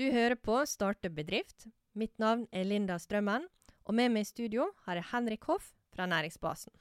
[0.00, 1.66] Du hører på Starte bedrift.
[1.92, 3.42] Mitt navn er Linda Strømmen,
[3.84, 6.72] og med meg i studio har jeg Henrik Hoff fra Næringsbasen.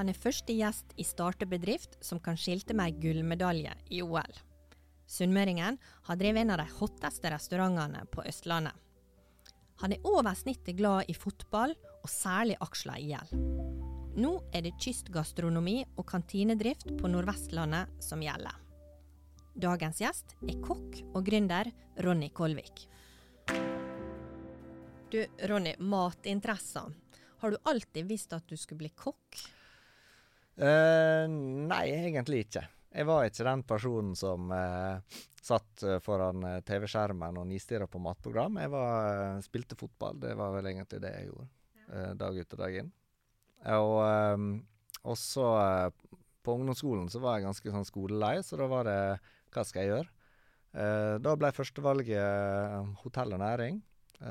[0.00, 4.40] Han er første gjest i Starte bedrift som kan skilte med ei gullmedalje i OL.
[5.10, 8.76] Sunnmøringen har drevet en av de hotteste restaurantene på Østlandet.
[9.82, 13.32] Han er over snittet glad i fotball, og særlig aksler i IL.
[14.20, 18.54] Nå er det kystgastronomi og kantinedrift på Nordvestlandet som gjelder.
[19.60, 21.70] Dagens gjest er kokk og gründer
[22.04, 22.86] Ronny Kolvik.
[25.10, 25.18] Du,
[25.50, 26.92] Ronny, matinteresser.
[27.40, 29.40] Har du alltid visst at du skulle bli kokk?
[30.60, 32.68] Uh, nei, egentlig ikke.
[32.90, 38.00] Jeg var ikke den personen som eh, satt eh, foran eh, TV-skjermen og nistirra på
[38.02, 38.58] matprogram.
[38.58, 40.18] Jeg var, eh, spilte fotball.
[40.22, 41.46] Det var vel egentlig det jeg gjorde.
[41.86, 42.90] Eh, dag ut og dag inn.
[43.76, 44.46] Og eh,
[45.10, 45.44] også
[46.42, 48.98] på ungdomsskolen så var jeg ganske sånn skolelei, så da var det
[49.54, 50.16] hva skal jeg gjøre?
[50.70, 53.80] da ble førstevalget hotell og næring.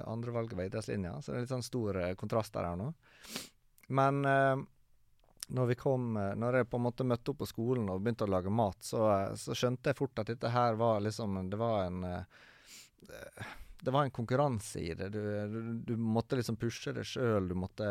[0.08, 2.86] Andrevalget var idrettslinja, så det er litt sånn stor kontrast der nå.
[3.92, 4.22] Men
[5.50, 8.28] når, vi kom, eh, når jeg på en måte møtte opp på skolen og begynte
[8.28, 9.06] å lage mat, så,
[9.40, 13.50] så skjønte jeg fort at dette her var liksom Det var en eh,
[13.82, 15.08] det var en konkurranse i det.
[15.10, 17.48] Du, du, du måtte liksom pushe det sjøl.
[17.48, 17.88] Du måtte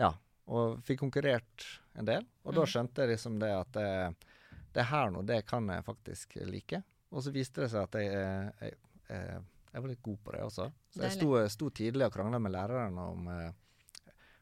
[0.00, 0.10] Ja.
[0.50, 2.24] Og fikk konkurrert en del.
[2.42, 2.56] Og mm.
[2.58, 3.90] da skjønte jeg liksom det at det,
[4.74, 6.82] det her nå, det kan jeg faktisk like.
[7.14, 9.38] Og så viste det seg at jeg, jeg, jeg,
[9.70, 10.66] jeg var litt god på det også.
[10.90, 13.52] Så jeg sto, sto tidlig og krangla med læreren om eh,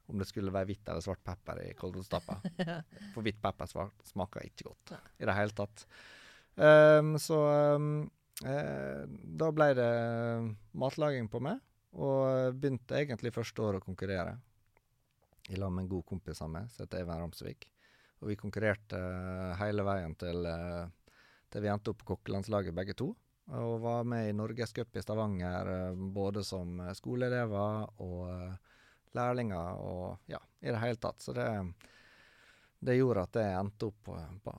[0.08, 2.38] om det skulle være hvitt eller svart pepper i kålrotstappa.
[3.14, 3.68] For hvitt pepper
[4.08, 5.84] smaker ikke godt i det hele tatt.
[6.58, 7.38] Um, så
[7.76, 7.90] um,
[8.42, 9.90] eh, da ble det
[10.80, 11.60] matlaging på meg,
[11.98, 14.38] og begynte egentlig første år å konkurrere.
[15.48, 17.68] I lag med en god kompis av meg som heter Even Ramsvik.
[18.20, 20.48] Og vi konkurrerte uh, hele veien til,
[21.52, 23.12] til vi endte opp på kokkelandslaget begge to.
[23.58, 25.70] Og var med i Norgescup i Stavanger
[26.12, 28.58] både som skoleelever og
[29.16, 31.22] lærlinger og ja, i det hele tatt.
[31.22, 31.46] Så det,
[32.78, 34.10] det gjorde at jeg endte opp
[34.44, 34.58] på,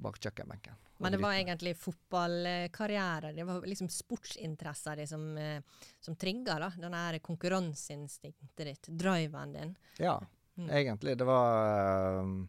[0.00, 0.78] bak kjøkkenbenken.
[1.00, 5.62] Men det var egentlig fotballkarriere, det var liksom sportsinteresser di som, eh,
[6.00, 9.72] som trigga da, denne konkurranseinstinktet ditt, driven din?
[9.96, 10.18] Ja,
[10.54, 10.68] mm.
[10.70, 11.16] egentlig.
[11.18, 12.48] Det var um,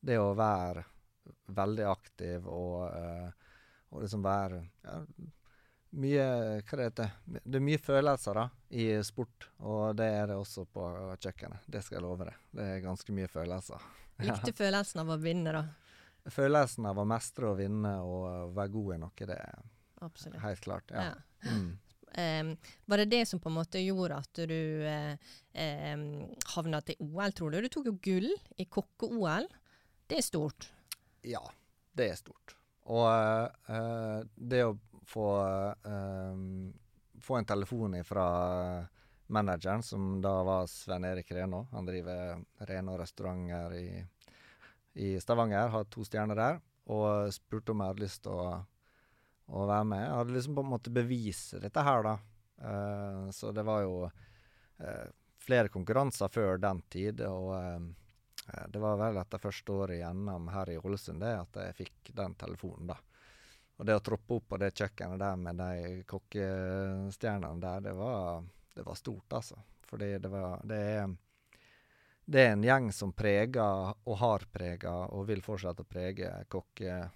[0.00, 0.82] det å være
[1.54, 3.30] veldig aktiv og, uh,
[3.94, 4.98] og liksom være ja,
[5.92, 6.24] mye
[6.64, 7.42] Hva det heter det?
[7.58, 10.86] er mye følelser da, i sport, og det er det også på
[11.20, 11.66] kjøkkenet.
[11.66, 12.40] Det skal jeg love deg.
[12.50, 13.86] Det er ganske mye følelser.
[14.26, 16.32] Likte følelsen av å vinne, da?
[16.32, 19.64] Følelsen av å mestre og vinne og være god i noe, det er
[20.02, 20.42] Absolutt.
[20.44, 20.94] helt klart.
[20.94, 21.08] Ja.
[21.12, 21.56] ja.
[21.56, 21.72] Mm.
[22.12, 25.14] Um, var det det som på en måte gjorde at du uh,
[25.56, 26.02] um,
[26.52, 27.62] havna til OL, tror du?
[27.64, 28.26] Du tok jo gull
[28.60, 29.48] i kokke-OL.
[30.12, 30.68] Det er stort?
[31.24, 31.40] Ja,
[31.96, 32.52] det er stort.
[32.84, 34.74] Og uh, det å
[35.06, 35.26] få,
[35.84, 36.72] um,
[37.20, 38.26] få en telefon fra
[39.32, 41.66] manageren, som da var Sven Erik Renaa.
[41.70, 44.04] Han driver Renaa restauranter i,
[44.92, 46.60] i Stavanger, har to stjerner der.
[46.92, 48.46] Og spurte om jeg hadde lyst til å,
[49.46, 50.04] å, være med.
[50.04, 52.14] Jeg hadde liksom på en måte bevise dette her, da.
[52.62, 55.06] Uh, så det var jo uh,
[55.42, 57.22] flere konkurranser før den tid.
[57.30, 61.78] Og uh, det var vel etter første året igjennom her i Ålesund det at jeg
[61.84, 62.98] fikk den telefonen, da.
[63.82, 68.44] Og det å troppe opp på det kjøkkenet der med de kokkestjernene der, det var,
[68.76, 69.58] det var stort, altså.
[69.90, 71.10] Fordi det var Det er
[72.24, 77.10] det er en gjeng som preger, og har preget og vil fortsette å prege Kokke-Norge,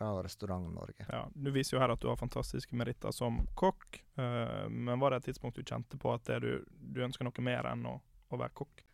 [0.00, 1.04] eh, og Restaurant-Norge.
[1.12, 5.10] Ja, Du viser jo her at du har fantastiske meritter som kokk, eh, men var
[5.12, 8.00] det et tidspunkt du kjente på at du, du ønsker noe mer enn å,
[8.32, 8.87] å være kokk?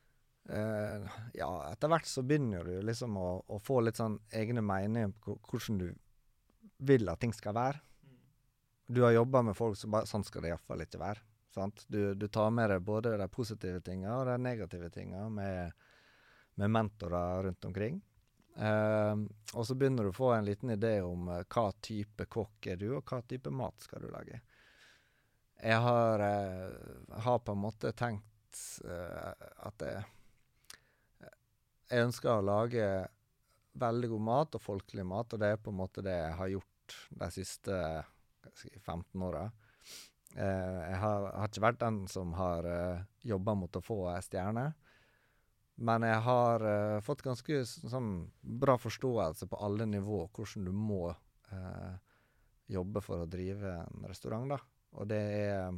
[0.45, 5.15] Uh, ja, etter hvert så begynner du liksom å, å få litt sånn egne meninger
[5.25, 5.87] på hvordan du
[6.85, 7.81] vil at ting skal være.
[8.87, 11.23] Du har jobba med folk som bare Sånn skal det iallfall ikke være.
[11.55, 11.87] Sant?
[11.89, 15.87] Du, du tar med deg både de positive tinga og de negative tinga med,
[16.61, 18.03] med, mentorer rundt omkring.
[18.55, 19.25] Uh,
[19.55, 22.77] og så begynner du å få en liten idé om uh, hva type kokk er
[22.83, 24.43] du, og hva type mat skal du lage.
[25.65, 26.21] Jeg har,
[27.25, 29.93] har på en måte tenkt at det
[31.95, 32.87] jeg ønsker å lage
[33.79, 36.53] veldig god mat, og folkelig mat, og det er på en måte det jeg har
[36.53, 37.81] gjort de siste
[38.59, 39.45] si, 15 åra.
[40.35, 44.21] Eh, jeg har, har, ikke vært den som har eh, jobba mot å få ei
[44.27, 44.69] stjerne,
[45.87, 48.13] men jeg har eh, fått ganske sånn
[48.43, 51.95] bra forståelse på alle nivå hvordan du må eh,
[52.71, 54.61] jobbe for å drive en restaurant, da.
[54.95, 55.75] Og det er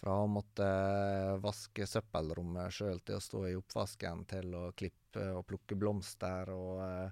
[0.00, 0.66] fra å måtte
[1.44, 6.80] vaske søppelrommet sjøl til å stå i oppvasken, til å klippe og plukke blomster og
[6.80, 7.10] uh,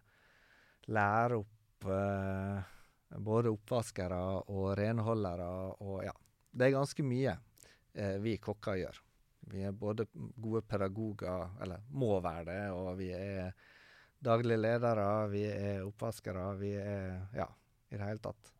[0.88, 2.74] lære opp uh,
[3.16, 4.20] både oppvaskere
[4.52, 5.50] og renholdere
[5.84, 6.14] og ja.
[6.50, 7.34] Det er ganske mye
[7.94, 9.00] eh, vi kokker gjør.
[9.52, 13.52] Vi er både gode pedagoger, eller må være det, og vi er
[14.18, 17.46] daglige ledere, vi er oppvaskere, vi er Ja,
[17.88, 18.52] i det hele tatt.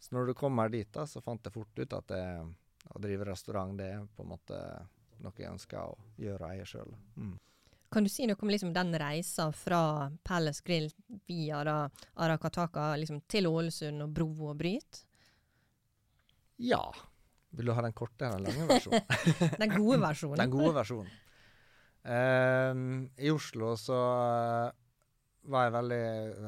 [0.00, 2.24] Så når du kommer dit, da, så fant jeg fort ut at det,
[2.90, 4.60] å drive restaurant, det er på en måte
[5.24, 6.94] noe jeg ønsker å gjøre eie sjøl.
[7.16, 7.34] Mm.
[7.92, 10.88] Kan du si noe om liksom den reisa fra Palace Grill
[11.26, 11.76] via da
[12.24, 15.04] Arakataka liksom, til Ålesund og Bro og Bryt?
[16.56, 16.82] Ja.
[17.56, 19.06] Vil du ha den korte eller den lange versjonen?
[19.62, 20.42] den gode versjonen.
[20.42, 21.14] den gode versjonen.
[22.06, 22.82] Um,
[23.18, 24.74] I Oslo så uh,
[25.50, 26.04] var jeg veldig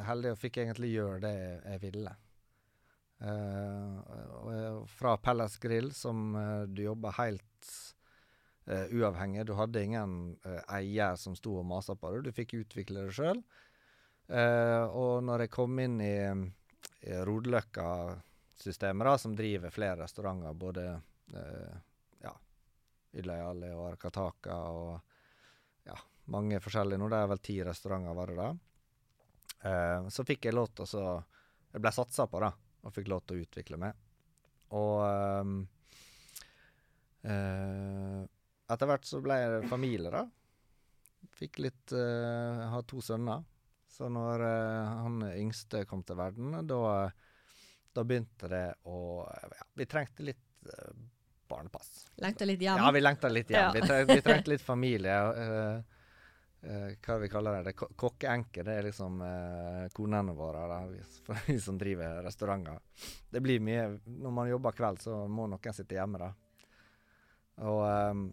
[0.07, 2.13] heldig og fikk egentlig gjøre det jeg ville.
[3.23, 7.45] Uh, fra Palace Grill, som uh, du jobba helt
[8.69, 9.47] uavhengig.
[9.47, 10.37] Du hadde ingen
[10.69, 12.19] eier som sto og masa på det.
[12.27, 13.41] Du fikk utvikle det sjøl.
[14.93, 16.19] og når jeg kom inn i,
[17.09, 20.85] i Rodeløkka-systemet, som driver flere restauranter, både
[22.21, 22.35] ja,
[23.17, 25.01] Ylajali og Arkataka og
[25.89, 25.97] ja,
[26.37, 28.53] mange forskjellige Nå det er vel ti restauranter, var det da.
[30.13, 31.09] så fikk jeg lov til å
[31.73, 32.53] Jeg ble satsa på, da
[32.85, 33.99] og fikk lov til å utvikle meg.
[34.77, 35.55] Og um,
[37.25, 38.25] uh,
[38.69, 40.27] etter hvert så ble jeg familie, da.
[41.39, 43.47] Fikk litt uh, Jeg har to sønner.
[43.89, 47.09] Så når uh, han yngste kom til verden, da,
[47.97, 50.45] da begynte det å ja, Vi trengte litt
[51.49, 52.11] barnepass.
[52.21, 52.77] Lengta litt hjem?
[52.83, 53.71] Ja, vi lengta litt hjem.
[53.71, 53.73] Ja.
[53.73, 55.17] Vi, trengte, vi, trengte litt familie.
[55.33, 55.98] Uh,
[56.59, 57.71] Uh, hva vi kaller det?
[57.71, 58.65] det Kokkeenke.
[58.67, 60.99] Det er liksom uh, konene våre, da, vi,
[61.47, 62.81] vi, som driver restauranter.
[63.31, 66.33] Det blir mye Når man jobber kveld, så må noen sitte hjemme, da.
[67.63, 68.27] Og, um,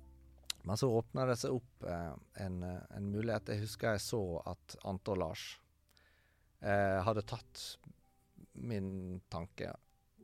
[0.65, 3.53] men så åpna det seg opp uh, en, en, mulighet.
[3.53, 5.45] Jeg husker jeg så at Ante og Lars
[6.65, 7.59] hadde tatt
[8.57, 9.67] min tanke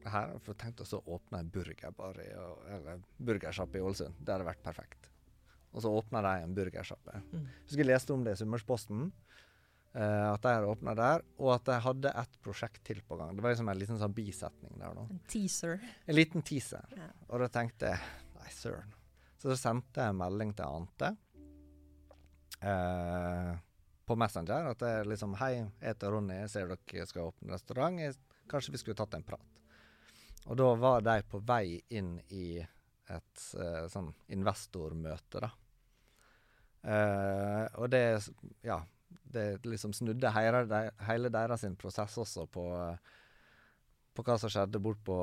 [0.10, 0.32] her.
[0.42, 2.30] For jeg tenkte å åpne en i,
[2.74, 4.18] eller burgersjappe i Ålesund.
[4.18, 5.11] Det hadde vært perfekt.
[5.72, 7.22] Og så åpna de en burgersjappe.
[7.32, 7.46] Mm.
[7.66, 9.12] Husker jeg leste om det i Summersposten.
[9.92, 13.34] Uh, at de hadde åpna der, og at de hadde et prosjekt til på gang.
[13.36, 14.96] Det var liksom en liten sånn bisetning der.
[14.96, 15.04] da.
[15.12, 15.82] En teaser.
[16.08, 16.94] En liten teaser.
[16.96, 17.10] Ja.
[17.28, 18.96] Og da tenkte jeg Nei, søren.
[19.42, 21.12] Så da sendte jeg en melding til Ante
[22.64, 23.52] uh,
[24.08, 28.00] på Messenger at jeg liksom Hei, jeg heter Ronny, jeg ser dere skal åpne restaurant.
[28.02, 28.18] Jeg,
[28.52, 29.62] kanskje vi skulle tatt en prat.
[30.50, 32.62] Og da var de på vei inn i
[33.10, 35.52] et uh, sånn investormøte, da.
[36.82, 38.04] Uh, og det
[38.66, 38.80] ja,
[39.32, 42.66] det liksom snudde hele, hele deres prosess også på,
[44.14, 45.18] på hva som skjedde bort på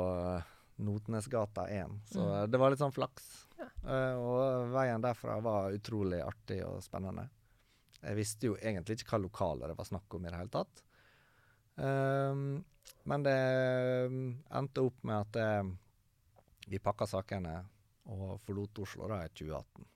[0.78, 1.98] Notnesgata 1.
[2.12, 2.50] Så mm.
[2.50, 3.26] det var litt sånn flaks.
[3.58, 3.68] Ja.
[3.82, 7.26] Uh, og veien derfra var utrolig artig og spennende.
[7.98, 10.84] Jeg visste jo egentlig ikke hva lokaler det var snakk om i det hele tatt.
[11.78, 12.60] Um,
[13.08, 13.38] men det
[14.58, 15.50] endte opp med at det,
[16.68, 17.54] vi pakka sakene
[18.08, 19.88] og forlot Oslo da i 2018.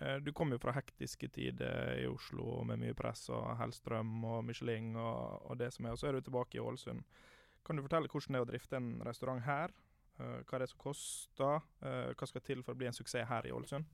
[0.00, 4.44] Eh, du kom jo fra hektiske tider i Oslo med mye press og Hellstrøm og
[4.46, 7.02] Michelin og, og, det som er, og så er du tilbake i Ålesund.
[7.66, 9.74] Kan du fortelle hvordan det er å drifte en restaurant her?
[10.18, 11.64] Uh, hva er det som koster?
[11.82, 13.86] Uh, hva skal til for å bli en suksess her i Ålesund?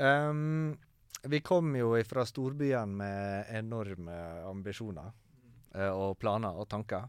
[0.00, 0.72] Um,
[1.28, 4.16] vi kom jo fra storbyen med enorme
[4.48, 5.12] ambisjoner
[5.92, 7.04] og planer og tanker.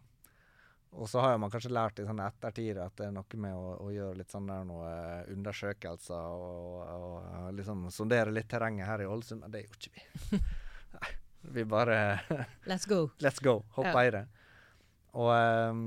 [0.92, 3.76] Og så har man kanskje lært i sånn ettertid at det er noe med å,
[3.86, 8.90] å gjøre litt sånn der noe eh, undersøkelser og, og, og liksom sondere litt terrenget
[8.90, 10.42] her i Ålesund, men det gjorde ikke vi.
[10.98, 11.12] Nei,
[11.56, 11.98] vi bare
[12.72, 13.06] Let's go.
[13.24, 13.62] Let's go.
[13.78, 14.08] Hoppa ja.
[14.10, 14.26] i det.
[15.22, 15.86] Og um,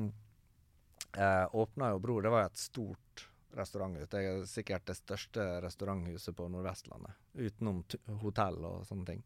[1.17, 2.21] eh, åpna jo Bro.
[2.25, 4.09] Det var et stort restauranthus.
[4.09, 7.85] Det er sikkert det største restauranthuset på Nordvestlandet, utenom
[8.25, 9.21] hotell og sånne ting.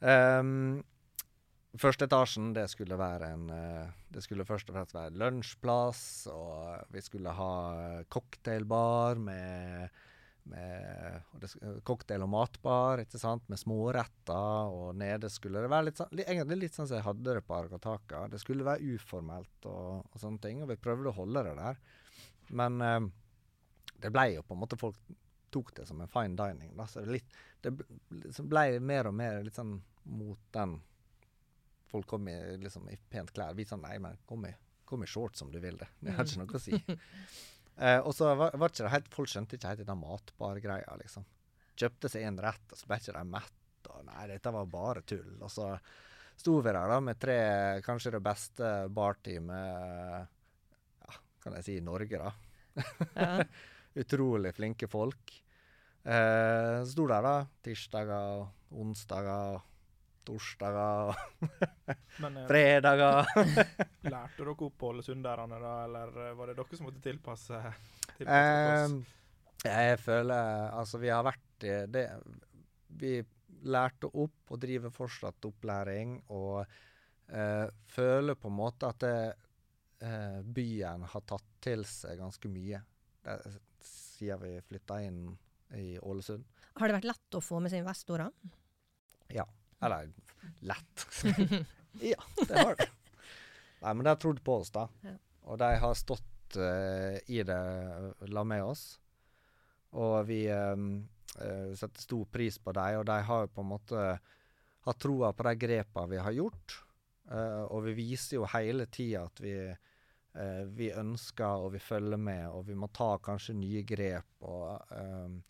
[0.00, 0.80] Um,
[1.78, 6.00] Første etasjen det skulle være en uh, Det skulle først og fremst være lunsjplass,
[6.32, 7.52] og vi skulle ha
[8.10, 10.00] cocktailbar med,
[10.50, 14.74] med Cocktail- og matbar, ikke sant, med småretter.
[14.74, 17.58] Og nede skulle det være litt sånn Egentlig litt sånn som jeg hadde det på
[17.60, 18.26] Argataka.
[18.34, 21.80] Det skulle være uformelt og, og, sånne ting, og vi prøvde å holde det der.
[22.50, 23.00] Men eh,
[24.02, 24.98] det ble jo på en måte Folk
[25.54, 26.74] tok det som en fine dining.
[26.78, 27.72] Da, så det, litt, det
[28.42, 29.78] ble mer og mer litt sånn
[30.10, 30.80] mot den
[31.90, 33.56] folk kom i, liksom, i pent klær.
[33.58, 34.52] Vi sa Nei, men kom i,
[34.88, 35.88] kom i shorts om du vil det.
[36.00, 36.78] Det har ikke noe å si.
[37.84, 41.26] eh, og så var, var ikke det helt Folk skjønte ikke helt den matbargreia, liksom.
[41.80, 43.90] Kjøpte seg en rett, og så ble ikke de mett.
[43.90, 45.34] Og nei, dette var bare tull.
[45.40, 45.72] Og så
[46.40, 47.40] sto vi der da med tre,
[47.84, 50.30] kanskje det beste barteamet
[51.04, 52.32] ja, kan jeg si i Norge, da.
[53.16, 53.44] Ja.
[54.00, 55.32] Utrolig flinke folk.
[56.04, 59.58] Eh, sto der da tirsdager, onsdager,
[60.30, 61.14] torsdager,
[62.22, 63.30] Men eh, fredager.
[64.14, 67.60] lærte dere opp ålesunderne, da, eller eh, var det dere som måtte tilpasse,
[68.14, 69.16] tilpasse Eh, oss?
[69.66, 72.04] jeg føler Altså, vi har vært i det
[73.02, 73.18] Vi
[73.68, 76.62] lærte opp og driver fortsatt opplæring, og
[77.28, 79.12] eh, føler på en måte at det,
[80.06, 82.80] eh, byen har tatt til seg ganske mye
[83.26, 83.36] det,
[83.84, 85.20] siden vi flytta inn
[85.76, 86.46] i Ålesund.
[86.80, 88.32] Har det vært lett å få med seg investorer?
[89.80, 90.12] Eller
[90.60, 91.06] lett.
[92.00, 92.88] ja, det har det.
[93.80, 94.86] Nei, men de har trodd på oss, da.
[95.04, 95.14] Ja.
[95.48, 97.60] Og de har stått uh, i det
[98.28, 98.84] la med oss.
[99.96, 100.92] Og vi um,
[101.40, 104.04] uh, setter stor pris på dem, og de har jo på en måte
[104.86, 106.76] hatt troa på de grepene vi har gjort.
[107.30, 109.54] Uh, og vi viser jo hele tida at vi,
[110.76, 114.44] vi ønsker og vi følger med, og vi må ta kanskje nye grep.
[114.46, 115.40] Og,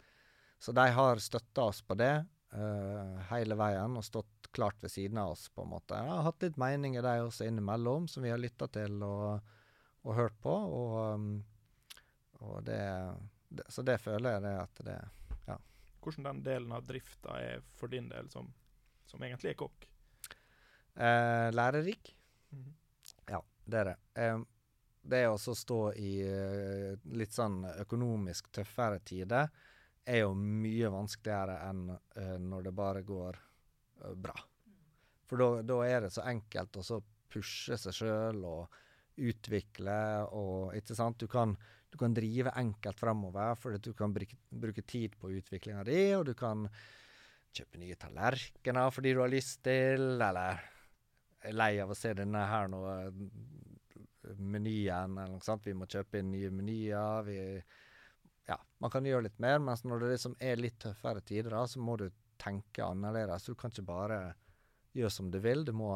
[0.60, 2.14] så de har støtta oss på det
[2.52, 5.94] eh, hele veien og stått klart ved siden av oss, på en måte.
[5.94, 9.52] Jeg har hatt litt meninger, der også innimellom, som vi har lytta til og,
[10.02, 10.54] og hørt på.
[10.80, 11.28] Og, um,
[12.40, 12.82] og det,
[13.48, 14.98] det Så det føler jeg det at det
[15.46, 15.58] Ja.
[16.00, 18.52] Hvordan den delen av drifta er for din del, som,
[19.06, 19.86] som egentlig er kokk?
[20.96, 22.16] Uh, Lærerik.
[22.50, 22.72] Mhm.
[23.30, 23.98] Ja, det er det.
[24.18, 24.46] Um,
[25.00, 26.10] det å også stå i
[27.16, 29.48] litt sånn økonomisk tøffere tider
[30.08, 33.40] er jo mye vanskeligere enn uh, når det bare går
[34.04, 34.36] uh, bra.
[35.30, 38.80] For da- er det så enkelt å pushe seg sjøl og
[39.20, 39.98] utvikle
[40.32, 41.20] og Ikke sant?
[41.20, 41.52] Du kan,
[41.90, 46.24] du kan drive enkelt framover fordi du kan bruke, bruke tid på utviklinga di, og
[46.30, 46.64] du kan
[47.54, 50.62] kjøpe nye tallerkener fordi du har lyst til, eller
[51.40, 53.10] er lei av å se denne her nå eh,
[54.36, 55.66] menyen, eller noe sånt.
[55.66, 57.24] Vi må kjøpe inn nye menyer.
[57.26, 57.38] Vi
[58.50, 61.62] Ja, man kan gjøre litt mer, mens når det liksom er litt tøffere tider, da,
[61.70, 62.08] så må du
[62.40, 63.46] tenke annerledes.
[63.46, 64.20] Du kan ikke bare
[64.96, 65.62] gjøre som du vil.
[65.68, 65.92] Du må,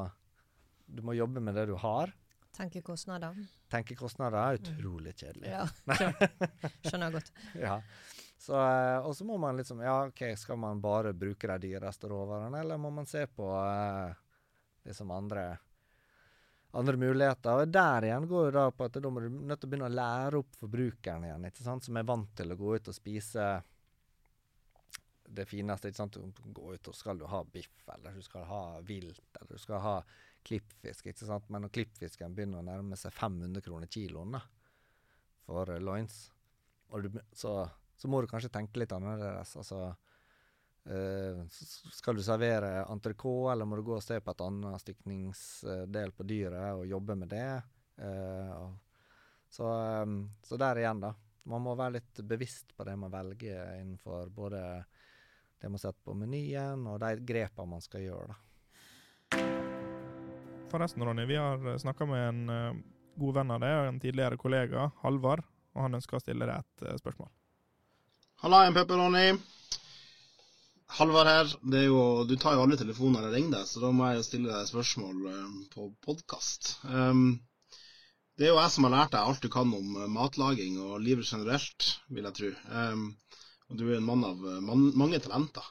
[0.86, 2.12] du må jobbe med det du har.
[2.54, 3.34] Tenke kostnader.
[3.72, 5.50] Tenke kostnader er utrolig kjedelig.
[5.50, 5.64] Ja,
[6.86, 7.32] skjønner, jeg godt.
[7.58, 7.80] Ja.
[8.38, 12.10] Så, eh, og så må man liksom Ja, OK, skal man bare bruke de dyreste
[12.12, 14.14] råvarene, eller må man se på eh,
[14.86, 15.48] liksom andre
[16.78, 17.60] andre muligheter.
[17.62, 19.90] Og der igjen går jo da på at da må du nødt til å begynne
[19.90, 22.96] å lære opp forbrukeren igjen, ikke sant, som er vant til å gå ut og
[22.96, 23.48] spise
[25.34, 25.88] det fineste.
[25.88, 29.56] ikke sant, Du ut og skal du ha biff, eller du skal ha vilt, eller
[29.56, 29.96] du skal ha
[30.44, 31.06] klippfisk.
[31.06, 34.40] ikke sant, Men når klippfisken begynner å nærme seg 500 kroner kiloen
[35.46, 36.30] for loins,
[37.32, 39.56] så, så må du kanskje tenke litt annerledes.
[39.56, 39.94] altså
[40.84, 41.44] Eh,
[41.92, 46.26] skal du servere entrecôte, eller må du gå og se på et annet stykningsdel på
[46.28, 47.52] dyret og jobbe med det?
[47.94, 48.74] Uh,
[49.48, 49.68] så,
[50.02, 51.14] um, så der igjen, da.
[51.48, 54.60] Man må være litt bevisst på det man velger innenfor både
[55.60, 58.34] det man setter på menyen, og de grepene man skal gjøre.
[58.34, 59.40] da.
[60.72, 62.82] Forresten, Ronny, vi har snakka med en eh,
[63.20, 65.44] god venn av deg og en tidligere kollega, Halvard,
[65.76, 67.30] og han ønsker å stille deg et spørsmål.
[68.42, 69.28] Halla, en pepperoni.
[70.94, 71.48] Halvard her.
[71.74, 74.26] Er jo, du tar jo alle telefoner jeg ringer deg, så da må jeg jo
[74.28, 76.68] stille deg spørsmål eh, på podkast.
[78.38, 81.00] det er jo jeg som har lært deg alt du kan om eh, matlaging og
[81.02, 82.50] livet generelt, vil jeg tro.
[82.70, 83.08] Um,
[83.66, 85.66] og du er en mann av eh, man, mange talenter.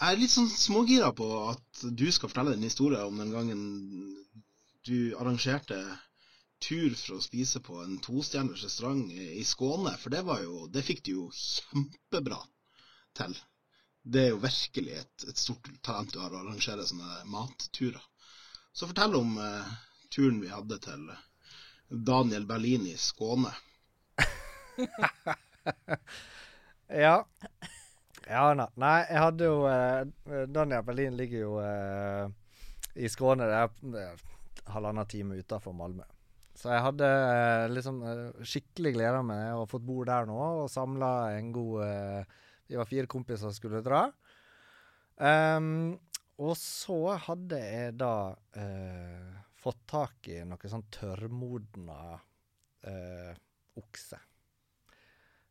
[0.00, 3.60] Jeg er litt sånn smågira på at du skal fortelle din historie om den gangen
[4.88, 5.82] du arrangerte
[6.64, 10.84] tur for å spise på en tostjerners restaurant i Skåne, for det var jo Det
[10.84, 12.40] fikk du jo kjempebra
[13.20, 13.36] til.
[14.06, 18.02] Det er jo virkelig et, et stort talent du har å arrangere sånne matturer.
[18.76, 19.72] Så fortell om eh,
[20.14, 21.08] turen vi hadde til
[21.88, 23.54] Daniel Berlin i Skåne.
[26.86, 27.16] Ja.
[28.26, 28.66] Ja, nei.
[28.78, 32.28] nei, jeg hadde jo eh, Daniel Berlin ligger jo eh,
[33.02, 33.48] i Skåne.
[33.50, 34.22] Det er,
[34.70, 36.06] halvannen time utafor Malmö.
[36.54, 37.98] Så jeg hadde eh, liksom
[38.46, 42.88] skikkelig gleda meg og fått bo der nå og samla en god eh, Vi var
[42.88, 44.06] fire kompiser som skulle dra.
[45.16, 45.96] Um,
[46.42, 53.32] og så hadde jeg da uh, fått tak i noe sånn tørrmodna uh,
[53.80, 54.20] okse.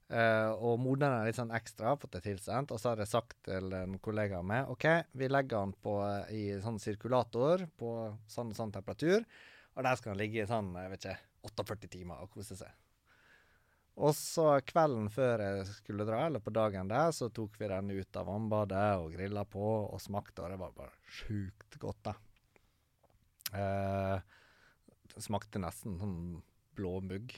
[0.06, 2.76] Uh, og modna er litt sånn ekstra, fått det tilsendt.
[2.76, 4.86] Og så har jeg sagt til en kollega av meg OK,
[5.18, 5.98] vi legger den på
[6.36, 7.98] i sånn sirkulator på
[8.30, 9.26] sånn og sånn temperatur.
[9.76, 12.85] Og der skal den ligge i sånn, jeg vet ikke, 48 timer og kose seg.
[13.96, 17.94] Og så kvelden før jeg skulle dra, eller på dagen der, så tok vi den
[17.96, 22.16] ut av vannbadet og grilla på og smakte, og det var bare sjukt godt, da.
[23.56, 24.18] Eh,
[25.16, 26.18] det smakte nesten sånn
[26.76, 27.38] blåmugg.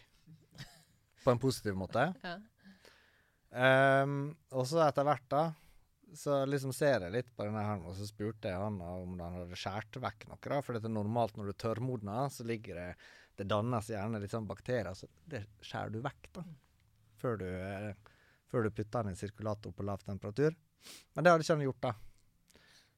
[1.24, 2.12] På en positiv måte.
[2.26, 2.38] Ja.
[3.58, 5.44] Ehm, og så etter hvert, da,
[6.16, 9.38] så liksom ser jeg litt på denne her, og så spurte jeg han om han
[9.40, 10.40] hadde skåret vekk noe.
[10.44, 12.90] da, For det er normalt når du tørrmodner, så ligger det
[13.38, 16.44] Det dannes gjerne litt sånn bakterier, så det skjærer du vekk, da.
[17.22, 18.18] Før du, eh,
[18.50, 20.56] før du putter den i sirkulator på lav temperatur.
[21.14, 21.94] Men det hadde ikke han gjort, da.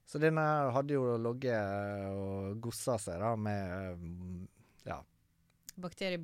[0.10, 0.44] Så denne
[0.74, 4.40] hadde jo ligget og gossa seg da med mm,
[4.90, 4.98] ja,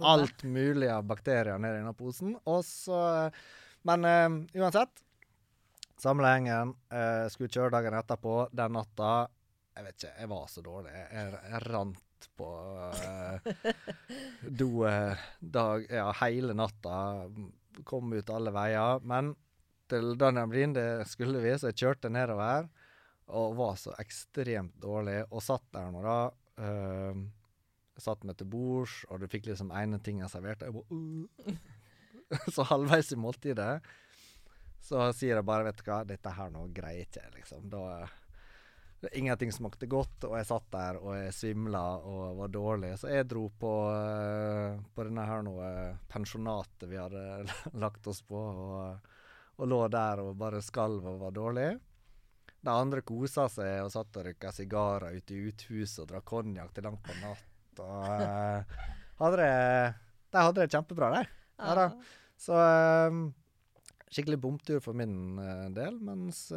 [0.10, 2.34] alt mulig av bakterier nedi denne posen.
[2.50, 3.29] Og så
[3.86, 5.03] Men eh, uansett.
[6.01, 6.74] Samla gjengen.
[6.89, 8.48] Eh, skulle kjøre dagen etterpå.
[8.51, 9.27] Den natta
[9.75, 10.91] Jeg vet ikke, jeg var så dårlig.
[10.95, 12.01] Jeg, jeg rant
[12.38, 12.48] på
[13.05, 13.53] eh,
[14.62, 16.98] do eh, dag, ja, hele natta.
[17.84, 19.03] Kom ut alle veier.
[19.03, 19.34] Men
[19.91, 22.70] til Breen, det skulle vi, så jeg kjørte nedover.
[23.36, 25.24] Og var så ekstremt dårlig.
[25.32, 26.20] Og satt der nå, da.
[26.55, 27.25] Uh,
[28.00, 31.55] satt meg til bords, og du fikk liksom ene ting Jeg bare, uh.
[32.55, 33.82] så halvveis i måltidet
[34.86, 37.70] så sier jeg bare, vet du hva, dette her nå greier ikke liksom.
[37.72, 38.05] Da
[39.14, 42.94] Ingenting smakte godt, og jeg satt der og jeg svimla og var dårlig.
[42.98, 45.68] Så jeg dro på, eh, på denne her noe
[46.12, 47.46] pensjonatet vi hadde
[47.84, 49.12] lagt oss på, og,
[49.60, 51.70] og lå der og bare skalv og var dårlig.
[52.66, 56.74] De andre kosa seg og satt og røyka sigarer ute i uthuset og drakk konjakk
[56.74, 57.82] til langt på natt.
[57.86, 58.78] Og eh,
[59.22, 59.56] hadde det,
[60.34, 61.25] de hadde det kjempebra, de.
[61.62, 61.90] Ja da.
[62.42, 63.20] Så eh,
[64.10, 66.48] skikkelig bomtur for min eh, del, mens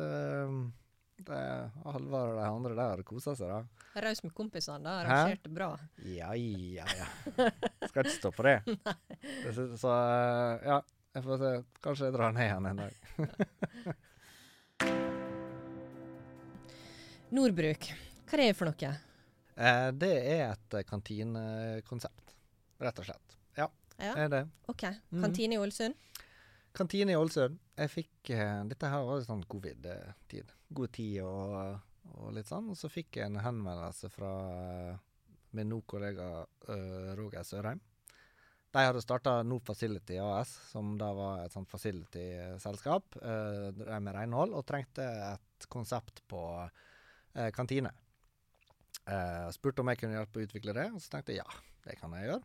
[1.26, 3.58] uh, Halvard og de andre der koser seg, da.
[4.04, 4.90] Raus med kompisene, da.
[5.02, 5.68] Arrangerte bra.
[6.06, 7.06] Ja, ja, ja.
[7.88, 8.56] Skal ikke stå på det.
[9.44, 10.78] det så, så eh, ja,
[11.16, 11.50] jeg får se.
[11.84, 12.92] Kanskje jeg drar ned igjen en dag.
[17.34, 17.82] Nordbruk,
[18.28, 18.90] hva er det for noe?
[19.58, 22.26] Eh, det er et eh, kantinekonsept,
[22.86, 23.28] rett og slett.
[23.58, 23.66] Ja,
[23.98, 24.44] Ja, det er det.
[24.70, 24.82] OK.
[25.10, 25.22] Mhm.
[25.26, 25.94] Kantine i Ålesund?
[26.78, 27.58] Kantine i Ålesund.
[27.78, 30.54] Jeg fikk uh, Dette her var sånn covid-tid.
[30.78, 31.78] God tid og,
[32.14, 32.70] og litt sånn.
[32.70, 35.04] Og så fikk jeg en henvendelse fra eh,
[35.58, 37.80] min nå-kollega uh, Roger Sørheim.
[38.68, 43.16] De hadde starta No Facility AS, som da var et sånt facility-selskap.
[43.22, 47.94] Uh, med renhold, og trengte et konsept på uh, kantine.
[49.08, 51.96] Uh, spurte om jeg kunne hjelpe å utvikle det, og så tenkte jeg ja, det
[51.98, 52.44] kan jeg gjøre.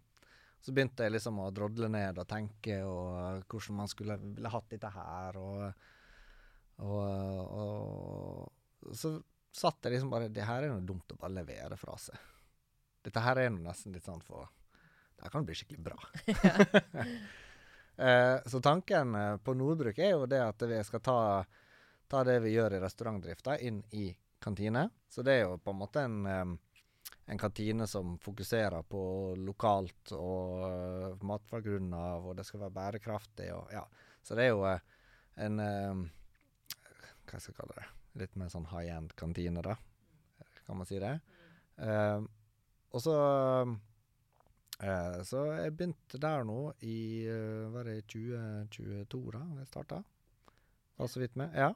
[0.64, 4.70] Så begynte jeg liksom å drodle ned og tenke og hvordan man skulle ville hatt
[4.72, 5.88] dette her, og,
[6.88, 9.18] og, og så
[9.54, 12.18] satt jeg liksom bare Det her er noe dumt å bare levere fra seg.
[13.04, 14.48] Dette her er noe nesten litt sånn for
[15.18, 16.00] Det her kan bli skikkelig bra.
[17.94, 21.18] Eh, så tanken eh, på Nordbruk er jo det at vi skal ta,
[22.10, 24.08] ta det vi gjør i restaurantdrifta, inn i
[24.42, 24.88] kantine.
[25.14, 26.56] Så det er jo på en måte en, eh,
[27.26, 29.04] en kantine som fokuserer på
[29.40, 33.84] lokalt og uh, av, og det skal være bærekraftig og ja.
[34.24, 34.80] Så det er jo uh,
[35.36, 36.04] en uh,
[37.24, 37.88] Hva skal jeg kalle det?
[38.22, 39.78] Litt mer sånn high end kantine, da.
[40.68, 41.16] Kan man si det?
[41.80, 42.22] Uh,
[42.94, 43.16] og så
[45.24, 50.04] Så jeg begynte der nå i uh, Var det 2022, da jeg starta?
[51.00, 51.56] Var så vidt med.
[51.58, 51.72] Ja.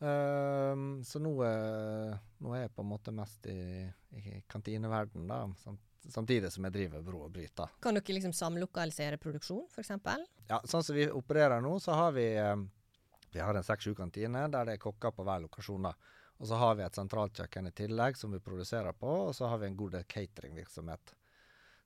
[0.00, 3.84] Så nå, eh, nå er jeg på en måte mest i,
[4.16, 7.68] i kantineverden da, samt, samtidig som jeg driver Bro og Bryta.
[7.84, 9.92] Kan dere liksom samlokalisere produksjon, f.eks.?
[10.48, 12.56] Ja, sånn som vi opererer nå, så har vi eh,
[13.30, 15.86] Vi har en seks-sju kantiner der det er kokker på hver lokasjon.
[15.86, 15.94] da.
[16.40, 19.52] Og så har vi et sentralt kjøkken i tillegg som vi produserer på, og så
[19.52, 21.14] har vi en god del cateringvirksomhet.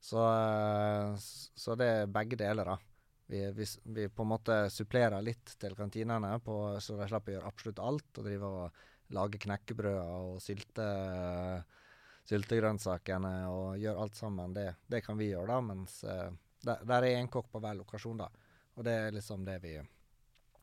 [0.00, 2.78] Så, eh, så det er begge deler, da.
[3.26, 7.38] Vi, vi, vi på en måte supplerer litt til kantinene, på, så de slipper å
[7.38, 8.10] gjøre absolutt alt.
[8.20, 10.86] Og drive og lage knekkebrød og sylte,
[12.28, 14.54] syltegrønnsakene og gjøre alt sammen.
[14.56, 15.60] Det, det kan vi gjøre, da.
[15.64, 16.30] Mens eh,
[16.64, 18.30] der, der er én kokk på hver lokasjon, da.
[18.74, 19.76] Og det er liksom det vi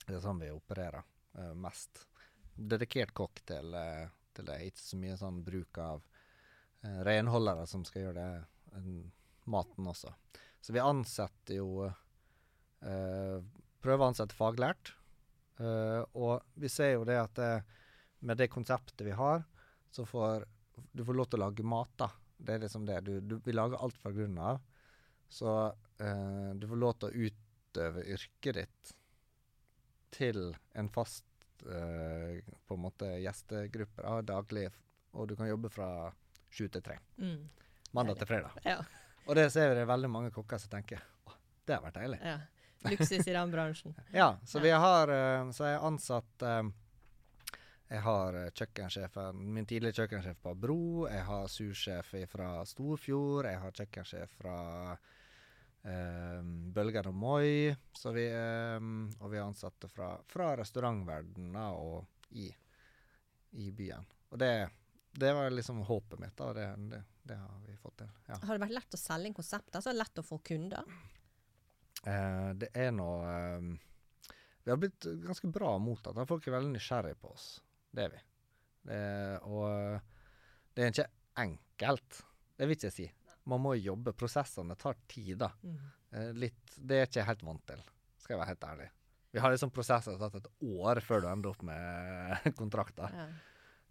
[0.01, 1.03] Det er sånn vi opererer
[1.37, 2.07] uh, mest.
[2.55, 4.57] Dedikert kokk til, uh, til det.
[4.67, 8.95] Ikke så mye sånn bruk av uh, renholdere som skal gjøre det,
[9.51, 10.11] maten også.
[10.61, 11.89] Så vi ansetter jo
[12.81, 14.89] Prøver å ansette faglært.
[16.17, 17.41] Og vi ser jo det at
[18.21, 19.43] med det konseptet vi har,
[19.91, 20.45] så får
[20.91, 22.09] du får lov til å lage mat, da.
[22.41, 23.01] Det er liksom det.
[23.05, 24.61] Du, du, vi lager alt fra grunnen av.
[25.31, 25.51] Så
[26.01, 28.93] eh, du får lov til å utøve yrket ditt
[30.11, 31.27] til en fast
[31.63, 34.65] eh, på en måte gjestegruppe da, daglig,
[35.15, 35.91] og du kan jobbe fra
[36.51, 36.97] sju til tre.
[37.21, 37.45] Mm.
[37.95, 38.57] Mandag til fredag.
[38.67, 38.81] Ja.
[39.27, 41.35] Og det ser vi det er veldig mange kokker som tenker å,
[41.67, 42.19] det har vært deilig.
[42.25, 42.39] ja.
[42.81, 43.93] Luksus i den bransjen.
[44.09, 46.63] Ja, så vi har eh, Så jeg har ansatt eh,
[47.91, 50.81] Jeg har eh, kjøkkensjefen Min tidligere kjøkkensjef på Bro.
[51.11, 53.49] Jeg har sursjef fra Storfjord.
[53.49, 54.57] Jeg har kjøkkensjef fra
[54.95, 56.39] eh,
[56.75, 57.73] Bølgen og Moi.
[57.91, 58.77] Så vi, eh,
[59.19, 62.47] og vi har ansatte fra, fra restaurantverdenen og i,
[63.59, 64.07] i byen.
[64.31, 64.53] Og det,
[65.11, 66.53] det var liksom håpet mitt, da.
[66.55, 68.13] Det, det, det har vi fått til.
[68.29, 68.37] Ja.
[68.39, 69.75] Har det vært lett å selge inn konsept?
[69.75, 70.87] Altså lett å få kunder?
[72.07, 73.67] Eh, det er nå eh,
[74.63, 76.23] Vi har blitt ganske bra mottatt.
[76.31, 77.49] Folk er veldig nysgjerrige på oss.
[77.91, 78.21] Det er vi.
[78.87, 79.01] Det,
[79.47, 80.21] og eh,
[80.73, 81.09] det er ikke
[81.43, 82.21] enkelt.
[82.57, 83.07] Det vil ikke si.
[83.51, 84.15] Man må jobbe.
[84.17, 85.51] Prosessene tar tid, da.
[85.65, 85.77] Mm.
[86.11, 87.85] Eh, litt, det er jeg ikke helt vant til,
[88.21, 88.89] skal jeg være helt ærlig.
[89.31, 93.15] Vi har liksom prosesser som har tatt et år før du ender opp med kontrakter.
[93.15, 93.29] Ja.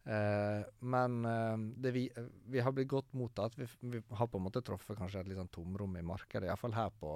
[0.01, 2.07] Uh, men uh, det vi,
[2.49, 3.57] vi har blitt godt mottatt.
[3.61, 6.77] Vi, vi har på en måte truffet kanskje et litt sånn tomrom i markedet, iallfall
[6.77, 7.15] her på,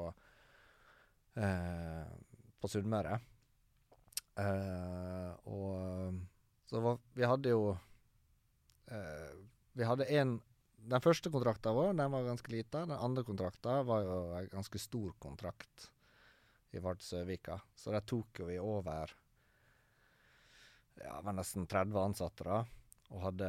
[1.40, 2.12] uh,
[2.60, 3.18] på Sunnmøre.
[5.46, 6.16] Og
[6.68, 7.72] så var, vi hadde jo
[8.86, 9.34] eh,
[9.76, 10.38] Vi hadde en
[10.84, 12.84] Den første kontrakten vår den var ganske lita.
[12.84, 15.90] Den andre kontrakten var jo en ganske stor kontrakt
[16.74, 17.56] i Vard Søvika.
[17.74, 19.12] Så der tok jo vi over
[21.00, 22.60] ja, var nesten 30 ansatte da,
[23.10, 23.48] og hadde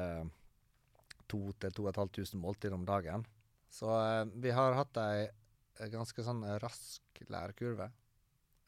[1.31, 3.25] 2000-2500 måltid om dagen.
[3.69, 7.89] Så eh, vi har hatt ei ganske sånn rask lærekurve,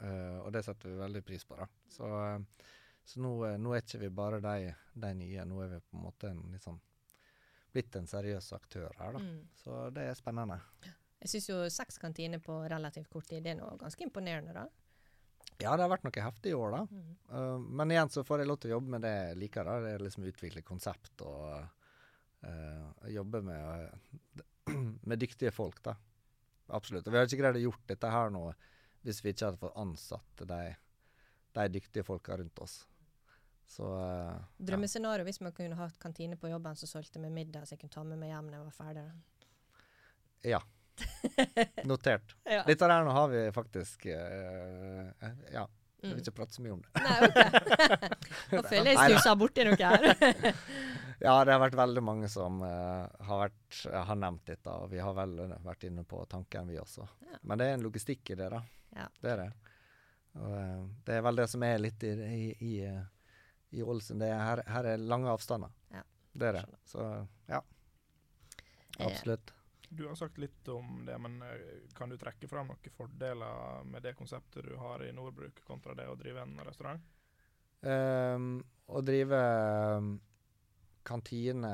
[0.04, 1.58] eh, og det setter vi veldig pris på.
[1.60, 1.68] da.
[1.94, 2.74] Så, eh,
[3.08, 5.98] så nå, eh, nå er ikke vi bare de, de nye, nå er vi på
[5.98, 6.80] en måte en sånn
[7.72, 9.22] blitt en seriøs aktør her, da.
[9.22, 9.40] Mm.
[9.62, 10.58] Så det er spennende.
[11.22, 14.68] Jeg syns jo seks kantiner på relativt kort tid, det er noe ganske imponerende, da.
[15.58, 16.82] Ja, det har vært noe heftig i år, da.
[16.92, 17.14] Mm.
[17.32, 19.66] Uh, men igjen så får jeg lov til å jobbe med det jeg liker.
[19.66, 19.78] da.
[19.82, 21.48] Det er liksom utvikle konsept og
[22.46, 24.44] uh, jobbe med,
[25.10, 25.96] med dyktige folk, da.
[26.78, 27.08] Absolutt.
[27.08, 28.44] Og vi hadde ikke greid å gjort dette her nå
[29.08, 30.62] hvis vi ikke hadde fått ansatt de,
[31.56, 32.82] de dyktige folka rundt oss.
[33.68, 37.76] Så uh, Drømmescenario hvis man kunne hatt kantine på jobben som solgte med middag så
[37.76, 39.08] jeg kunne ta med meg hjem når jeg var ferdig.
[40.48, 40.62] Ja.
[41.90, 42.36] Notert.
[42.48, 42.64] Ja.
[42.66, 45.12] Dette her nå har vi faktisk uh,
[45.54, 45.68] Ja.
[45.98, 46.20] Jeg vil Mm.
[46.22, 46.92] ikke prate så mye om det.
[47.02, 47.38] Nei, OK.
[48.54, 50.04] Nå føler jeg Nei, snusa borti noe her.
[51.26, 55.00] Ja, det har vært veldig mange som uh, har, vært, har nevnt dette, og vi
[55.02, 55.32] har vel
[55.66, 57.08] vært inne på tanken, vi også.
[57.26, 57.40] Ja.
[57.42, 58.60] Men det er en logistikk i det, da.
[58.94, 59.08] Ja.
[59.24, 59.48] Det er det.
[60.38, 62.76] Og, uh, det er vel det som er litt i, i, i,
[63.70, 64.24] i Ålesund.
[64.24, 65.74] Er her, her er lange avstander.
[65.94, 66.04] Ja.
[66.34, 66.66] Det er det.
[66.86, 67.04] Så
[67.48, 67.62] ja.
[69.00, 69.54] Eh, Absolutt.
[69.90, 74.04] Du har sagt litt om det, men eh, kan du trekke fram noen fordeler med
[74.04, 77.04] det konseptet du har i Nordbruk, kontra det å drive en restaurant?
[77.82, 78.58] Um,
[78.90, 79.40] å drive
[79.98, 80.16] um,
[81.08, 81.72] kantine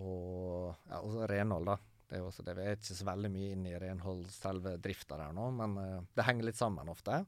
[0.00, 1.78] og, ja, og renhold, da.
[2.04, 2.56] Det er jo også det.
[2.58, 6.00] Vi er ikke så veldig mye inn i renhold, selve drifta der nå, men uh,
[6.16, 7.22] det henger litt sammen ofte.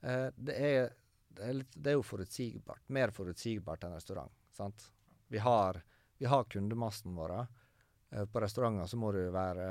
[0.00, 0.88] Uh, det, er,
[1.36, 2.88] det, er litt, det er jo forutsigbart.
[2.92, 4.32] Mer forutsigbart enn restaurant.
[4.52, 4.90] sant?
[5.28, 5.82] Vi har,
[6.18, 7.46] vi har kundemassen vår.
[8.10, 9.66] Eh, på restauranter så må du være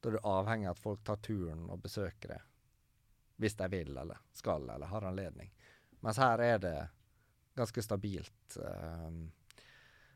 [0.00, 2.42] Da er du avhengig av at folk tar turen og besøker det.
[3.36, 5.50] Hvis de vil eller skal eller har anledning.
[6.00, 6.76] Mens her er det
[7.56, 9.10] ganske stabilt eh,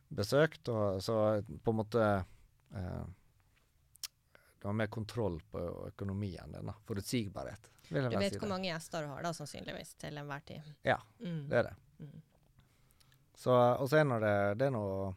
[0.09, 2.05] besøkt, og så på en måte
[2.75, 3.05] eh,
[4.61, 6.73] Du har mer kontroll på økonomien din.
[6.85, 7.71] Forutsigbarhet.
[7.90, 10.74] Du vet si hvor mange gjester du har, da, sannsynligvis, til enhver tid.
[10.87, 11.48] Ja, Mm.
[11.50, 11.74] det er det.
[11.98, 12.20] Mm.
[13.35, 15.16] Så, og så er det, det er noe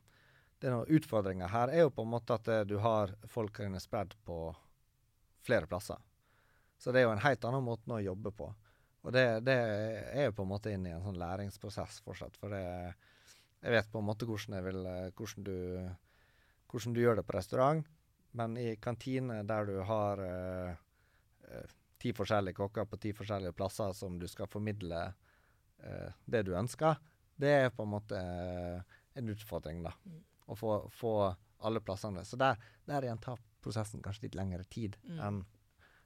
[0.64, 3.82] det er noen utfordringer her, er jo på en måte at eh, du har folkene
[3.84, 4.38] spredd på
[5.44, 6.00] flere plasser.
[6.80, 8.48] Så det er jo en helt annen måte å jobbe på.
[9.04, 9.58] Og det, det
[10.16, 12.40] er jo på en måte inn i en sånn læringsprosess fortsatt.
[12.40, 12.64] For det,
[13.60, 15.58] jeg vet på en måte hvordan, vil, eh, hvordan, du,
[16.72, 17.92] hvordan du gjør det på restaurant,
[18.40, 24.20] men i kantine der du har uh, ti forskjellige kokker på ti forskjellige plasser som
[24.20, 27.00] du skal formidle eh, det du ønsker,
[27.40, 29.94] det er på en måte eh, en utfordring, da.
[30.06, 30.22] Mm.
[30.52, 31.14] Å få, få
[31.64, 32.26] alle plassene.
[32.28, 35.20] Så der, der igjen tar prosessen kanskje litt lengre tid Mm.
[35.24, 35.44] enn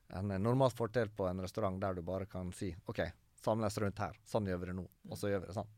[0.07, 3.01] en normalt får til på en restaurant der du bare kan si OK,
[3.43, 4.15] samles rundt her.
[4.23, 4.85] Sånn gjør vi det nå.
[5.09, 5.73] Og så gjør vi det sånn.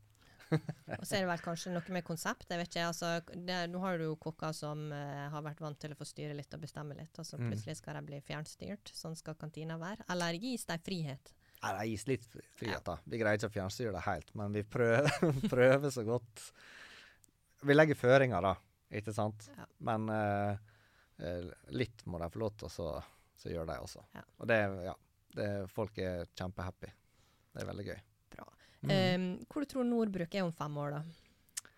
[0.98, 2.46] Og så er det vel kanskje noe med konsept.
[2.50, 5.78] jeg vet ikke, altså, det, Nå har du jo kokker som uh, har vært vant
[5.80, 7.50] til å få styre litt og bestemme litt, og så Mm.
[7.52, 8.90] plutselig skal de bli fjernstyrt.
[8.94, 10.04] Sånn skal kantina være.
[10.10, 11.32] Eller gis de frihet?
[11.62, 12.96] Nei, de gis litt frihet, da.
[13.04, 15.10] Vi greier ikke å fjernstyre det helt, men vi prøver,
[15.54, 16.46] prøver så godt.
[17.62, 18.54] Vi legger føringer, da,
[18.96, 19.50] ikke sant?
[19.56, 19.66] Ja.
[19.84, 22.88] Men eh, litt må de få lov til, og så,
[23.36, 24.04] så gjør de også.
[24.16, 24.22] Ja.
[24.40, 24.94] Og det, ja,
[25.36, 26.88] det, folk er kjempehappy.
[27.52, 28.00] Det er veldig gøy.
[28.80, 28.90] Mm.
[28.90, 31.70] Eh, hvor du tror Nordbruk er om fem år, da?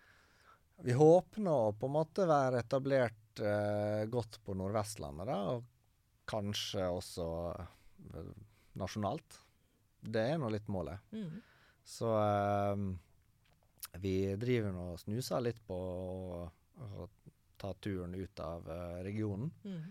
[0.83, 5.63] Vi håper nå på en måte være etablert eh, godt på Nordvestlandet, da, og
[6.29, 8.31] kanskje også eh,
[8.79, 9.39] nasjonalt.
[10.03, 10.99] det er nå litt målet.
[11.15, 11.41] Mm.
[11.87, 12.87] Så eh,
[14.03, 16.43] vi driver nå og snuser litt på å,
[16.83, 17.07] å
[17.59, 19.51] ta turen ut av eh, regionen.
[19.63, 19.85] Mm.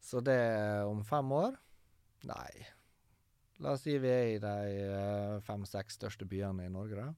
[0.00, 0.40] Så det
[0.84, 1.60] om fem år
[2.24, 2.64] Nei.
[3.62, 7.12] La oss si vi er i de eh, fem-seks største byene i Norge, da.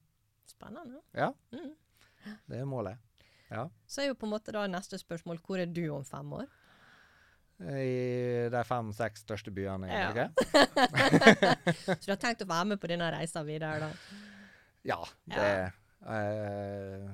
[0.50, 1.00] Spennende.
[1.16, 1.72] Ja, Mm.
[2.50, 2.98] det er målet.
[3.50, 3.68] Ja.
[3.86, 6.46] Så er jo på en måte da neste spørsmål hvor er du om fem år?
[7.62, 9.96] I de fem-seks største byene i.
[9.96, 10.26] Norge.
[11.86, 13.90] Så du har tenkt å være med på denne reisa videre, da?
[14.86, 15.00] Ja,
[15.32, 15.70] det eh,
[16.06, 17.08] Uh,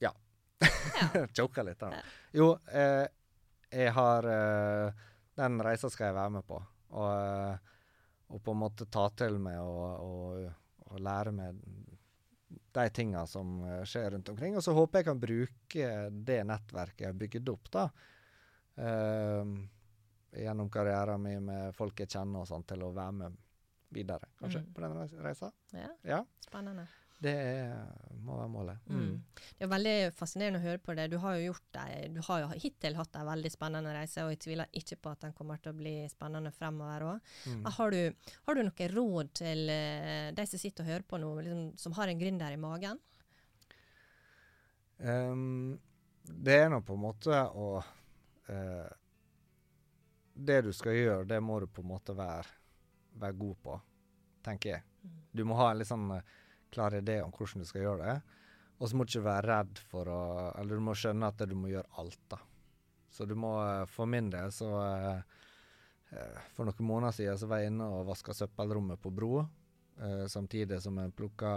[0.00, 0.12] Ja.
[0.12, 0.12] Ja.
[1.36, 2.02] Choka litt, da.
[2.36, 3.06] Jo, uh,
[3.74, 4.92] jeg har eh,
[5.36, 6.58] Den reisa skal jeg være med på.
[6.94, 7.56] Og, eh,
[8.30, 10.52] og på en måte ta til meg og, og,
[10.92, 11.58] og lære meg
[12.74, 14.56] de tinga som eh, skjer rundt omkring.
[14.58, 15.88] Og så håper jeg kan bruke
[16.30, 17.88] det nettverket jeg har bygd opp, da.
[18.74, 19.46] Uh,
[20.34, 23.36] gjennom karrieren min med folk jeg kjenner og sånn, til å være med
[23.94, 24.72] videre, kanskje, Mm.
[24.74, 25.52] på den reis- reisa.
[25.72, 26.88] Ja, Ja, spennende.
[27.24, 27.72] Det er,
[28.24, 28.88] må være målet.
[28.90, 29.44] Mm.
[29.58, 31.06] Det er veldig fascinerende å høre på det.
[31.12, 34.34] Du har jo gjort deg, du har jo hittil hatt en veldig spennende reise, og
[34.34, 37.32] jeg tviler ikke på at den kommer til å bli spennende fremover òg.
[37.48, 37.64] Mm.
[37.78, 41.32] Har, du, har du noen råd til eh, de som sitter og hører på nå,
[41.46, 43.00] liksom, som har en gründer i magen?
[44.98, 45.80] Um,
[46.24, 48.92] det er nå på en måte å uh,
[50.32, 52.46] Det du skal gjøre, det må du på en måte være,
[53.20, 53.76] være god på,
[54.46, 54.86] tenker jeg.
[55.04, 55.20] Mm.
[55.34, 56.32] Du må ha en litt sånn eh,
[56.74, 58.40] klar idé om hvordan du skal gjøre det.
[58.80, 60.20] Og så må du ikke være redd for å
[60.58, 62.40] Eller du må skjønne at du må gjøre alt, da.
[63.14, 65.20] Så du må eh, For min del så eh,
[66.14, 69.46] eh, For noen måneder siden så var jeg inne og vaska søppelrommet på Bro.
[70.26, 71.50] samtidig som jeg plukka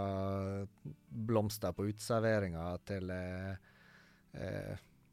[1.10, 3.10] blomster på uteserveringa til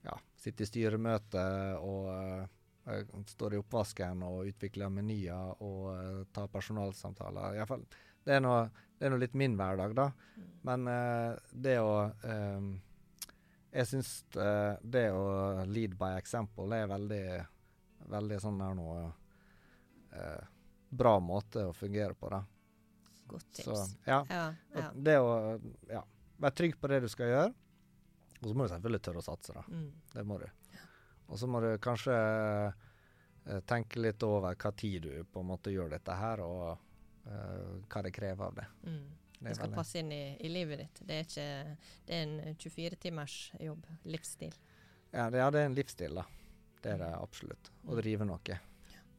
[0.05, 1.45] Ja, sitte i styremøte
[1.81, 7.55] og står i oppvasken og utvikler menyer og tar personalsamtaler.
[7.57, 7.87] I hvert fall,
[8.25, 8.65] det er noe
[9.11, 10.13] nå litt min hverdag, da.
[10.65, 12.71] Men uh, det å um,
[13.75, 17.27] Jeg syns uh, det å lead by example er veldig,
[18.15, 19.03] veldig sånn der noe
[20.15, 20.45] uh,
[20.95, 22.41] Bra måte å fungere på, da.
[23.29, 23.67] Godt tips.
[23.67, 24.21] Så ja.
[24.31, 24.89] ja, ja.
[24.95, 25.31] Det å
[25.91, 26.05] ja,
[26.39, 27.53] være trygg på det du skal gjøre.
[28.41, 29.65] Og så må du selvfølgelig tørre å satse, da.
[29.67, 29.89] Mm.
[30.13, 30.47] Det må du.
[31.33, 32.15] Og så må du kanskje
[33.67, 36.84] tenke litt over hva tid du på en måte gjør dette her, og
[37.27, 38.67] eh, hva det krever av det.
[38.87, 39.05] Mm.
[39.39, 41.01] Det Det skal veldig- passe inn i, i livet ditt.
[41.07, 43.87] Det er, ikke, det er en 24-timers jobb.
[44.05, 44.55] Livsstil.
[45.13, 46.25] Ja, det, ja, det er en livsstil, da.
[46.83, 47.23] Det er det Mm.
[47.23, 47.71] absolutt.
[47.87, 48.39] Å drive noe.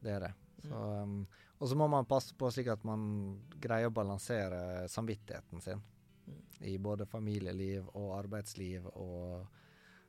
[0.02, 0.34] Det er det.
[0.62, 1.02] Så, Mm.
[1.02, 1.26] um,
[1.60, 5.82] og så må man passe på slik at man greier å balansere samvittigheten sin.
[6.28, 6.42] Mm.
[6.62, 9.46] I både familieliv og arbeidsliv og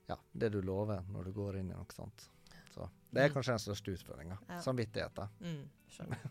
[0.09, 2.29] ja, det du lover når du går inn i noe sånt.
[2.77, 2.85] Så
[3.15, 4.35] det er kanskje den største utfordringa.
[4.49, 4.57] Ja.
[4.61, 5.31] Samvittigheten.
[5.41, 6.25] Mm, skjønner.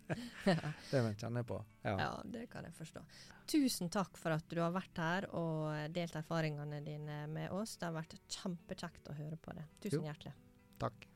[0.90, 1.60] Det kjenner jeg på.
[1.86, 1.94] Ja.
[2.02, 3.00] Ja, det kan jeg forstå.
[3.48, 7.78] Tusen takk for at du har vært her og delt erfaringene dine med oss.
[7.80, 9.64] Det har vært kjempekjekt å høre på det.
[9.86, 10.08] Tusen Jo.
[10.10, 10.34] hjertelig.
[10.82, 11.08] Takk.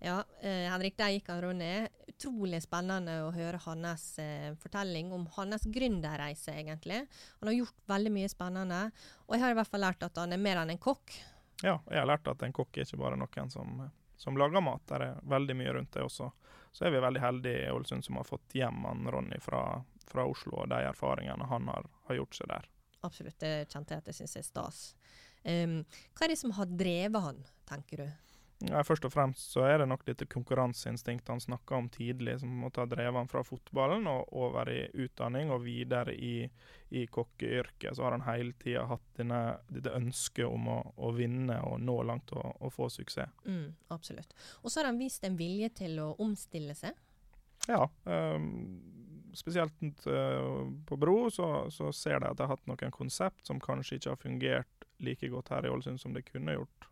[0.00, 1.72] Ja, eh, Henrik, der gikk han Ronny.
[2.20, 7.06] Utrolig spennende å høre hans eh, fortelling om hans gründerreise, egentlig.
[7.38, 8.80] Han har gjort veldig mye spennende,
[9.24, 11.14] og jeg har i hvert fall lært at han er mer enn en kokk.
[11.62, 13.80] Ja, jeg har lært at en kokk er ikke bare noen som,
[14.20, 14.84] som lager mat.
[14.84, 16.28] Det er veldig mye rundt det også.
[16.76, 19.64] Så er vi veldig heldige i Ålesund som har fått hjem han Ronny fra,
[20.12, 22.68] fra Oslo, og de erfaringene han har, har gjort seg der.
[23.00, 24.82] Absolutt, det kjente jeg at jeg syns er stas.
[25.40, 25.80] Um,
[26.12, 28.29] hva er det som har drevet han, tenker du?
[28.68, 32.52] Ja, først og fremst så er det nok dette konkurranseinstinktet han snakka om tidlig, som
[32.60, 36.44] måtte ha drevet han fra fotballen og over i utdanning og videre i,
[36.92, 37.94] i kokkeyrket.
[37.96, 39.40] Så har han hele tida hatt denne,
[39.72, 43.32] dette ønsket om å, å vinne og nå langt og, og få suksess.
[43.48, 44.36] Mm, absolutt.
[44.60, 46.98] Og så har han vist en vilje til å omstille seg.
[47.68, 47.86] Ja.
[48.04, 48.44] ehm,
[49.40, 53.60] spesielt eh, på Bro så, så ser de at de har hatt noen konsept som
[53.62, 56.89] kanskje ikke har fungert like godt her i Ålesund som det kunne gjort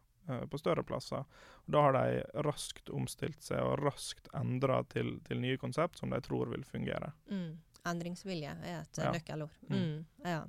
[0.50, 1.24] på større plasser.
[1.64, 6.12] Og da har de raskt omstilt seg og raskt endra til, til nye konsept som
[6.14, 7.12] de tror vil fungere.
[7.30, 7.56] Mm.
[7.88, 9.12] Endringsvilje er et eh, Ja.
[9.14, 9.56] nøkkelord.
[9.68, 9.78] Mm.
[9.78, 10.42] Mm, ja.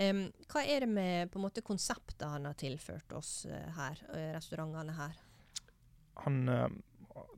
[0.00, 3.98] Um, hva er det med på en måte konseptet han har tilført oss eh, her,
[4.14, 5.18] eh, restaurantene her?
[6.24, 6.68] Han uh,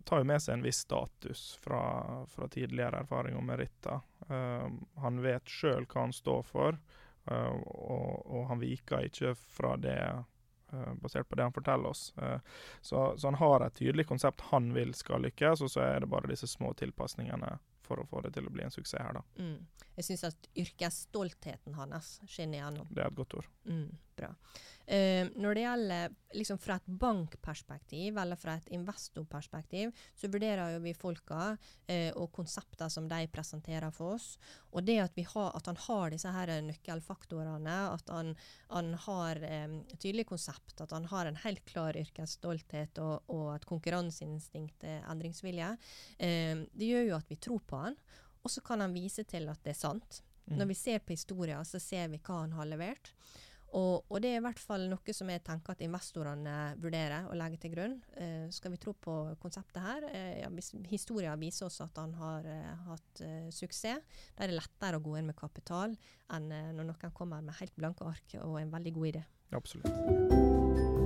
[0.05, 4.03] tar jo med seg en viss status fra, fra tidligere erfaring og meritter.
[4.31, 4.68] Uh,
[5.03, 6.79] han vet sjøl hva han står for,
[7.31, 10.22] uh, og, og han viker ikke fra det eh,
[11.02, 12.14] basert på det han forteller oss.
[12.16, 12.38] Eh,
[12.80, 16.11] så, så han har et tydelig konsept han vil skal lykkes, og så er det
[16.12, 19.24] bare disse små tilpasningene for å få det til å bli en suksess her, da.
[19.42, 19.88] Mm.
[19.96, 22.88] Jeg syns at yrkesstoltheten hans skinner igjennom.
[22.90, 23.48] Det er et godt ord.
[23.68, 23.90] Mm.
[24.12, 24.35] Kjempebra.
[24.83, 30.92] Uh, når det gjelder liksom fra et bankperspektiv eller fra et investorperspektiv, så vurderer vi
[30.92, 34.38] folka uh, og konsepter som de presenterer for oss.
[34.72, 38.35] Og det at, har, at han har disse her nøkkelfaktorene, at han,
[38.70, 43.68] han har um, tydelig konsept, at han har en helt klar yrkesstolthet og, og et
[43.68, 47.96] konkurranseinstinkt, eh, endringsvilje, uh, det gjør jo at vi tror på han.
[48.42, 50.25] Og så kan han vise til at det er sant.
[50.51, 50.59] Mm.
[50.59, 53.12] Når vi ser på historien, så ser vi hva han har levert.
[53.72, 57.37] Og, og, det er i hvert fall noe som jeg tenker at investorene vurderer å
[57.38, 57.96] legge til grunn.
[58.20, 60.08] Eh, skal vi tro på konseptet her?
[60.12, 60.44] Eh,
[60.90, 64.04] Historien viser oss at han har eh, hatt eh, suksess.
[64.37, 65.96] Da er det lettere å gå inn med kapital
[66.37, 69.24] enn eh, når noen kommer med helt blanke ark og en veldig god idé.
[69.56, 71.01] Absolutt.